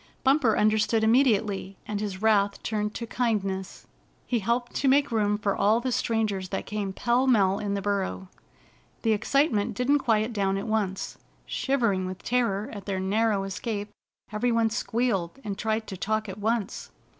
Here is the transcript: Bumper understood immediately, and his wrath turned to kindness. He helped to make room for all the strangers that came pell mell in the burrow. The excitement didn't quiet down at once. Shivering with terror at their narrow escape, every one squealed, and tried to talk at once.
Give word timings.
Bumper 0.23 0.57
understood 0.57 1.03
immediately, 1.03 1.77
and 1.87 1.99
his 2.01 2.23
wrath 2.23 2.63
turned 2.63 2.95
to 2.95 3.05
kindness. 3.05 3.85
He 4.25 4.39
helped 4.39 4.73
to 4.77 4.87
make 4.87 5.11
room 5.11 5.37
for 5.37 5.55
all 5.55 5.79
the 5.79 5.91
strangers 5.91 6.49
that 6.49 6.65
came 6.65 6.91
pell 6.91 7.27
mell 7.27 7.59
in 7.59 7.75
the 7.75 7.83
burrow. 7.83 8.27
The 9.03 9.11
excitement 9.11 9.75
didn't 9.75 9.99
quiet 9.99 10.33
down 10.33 10.57
at 10.57 10.65
once. 10.65 11.19
Shivering 11.45 12.07
with 12.07 12.23
terror 12.23 12.71
at 12.73 12.87
their 12.87 12.99
narrow 12.99 13.43
escape, 13.43 13.91
every 14.31 14.51
one 14.51 14.71
squealed, 14.71 15.37
and 15.43 15.55
tried 15.55 15.85
to 15.85 15.95
talk 15.97 16.27
at 16.27 16.39
once. 16.39 16.89